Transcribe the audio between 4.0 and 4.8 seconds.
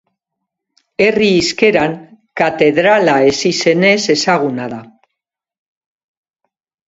ezaguna da.